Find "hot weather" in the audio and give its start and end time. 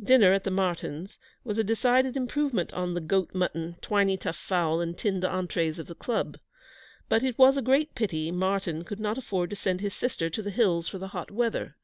11.08-11.74